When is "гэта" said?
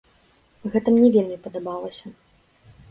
0.75-0.87